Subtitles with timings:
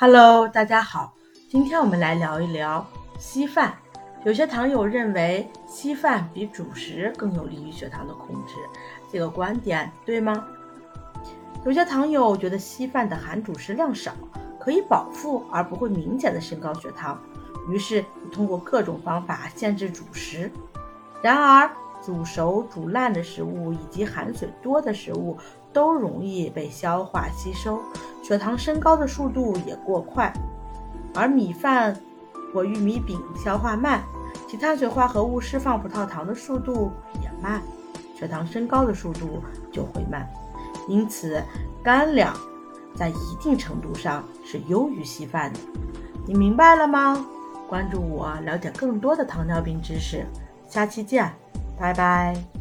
[0.00, 1.12] Hello，大家好，
[1.50, 2.86] 今天我们来聊一聊
[3.18, 3.74] 稀饭。
[4.24, 8.54] 有些糖友认为稀饭比主食更有利于血糖的控制，
[9.12, 10.42] 这个观点对吗？
[11.66, 14.12] 有些糖友觉得稀饭的含主食量少，
[14.58, 17.20] 可以饱腹而不会明显的升高血糖，
[17.68, 20.50] 于是通过各种方法限制主食。
[21.20, 21.70] 然而，
[22.02, 25.36] 煮熟、煮烂的食物以及含水多的食物
[25.72, 27.80] 都容易被消化吸收，
[28.22, 30.32] 血糖升高的速度也过快。
[31.14, 31.96] 而米饭
[32.52, 34.02] 或玉米饼消化慢，
[34.48, 36.90] 其碳水化合物释放葡萄糖的速度
[37.22, 37.60] 也慢，
[38.14, 40.28] 血糖升高的速度就会慢。
[40.88, 41.42] 因此，
[41.82, 42.34] 干粮
[42.94, 45.58] 在一定程度上是优于稀饭的。
[46.26, 47.26] 你明白了吗？
[47.68, 50.26] 关注我，了解更多的糖尿病知识。
[50.68, 51.32] 下期见，
[51.80, 52.59] 拜拜。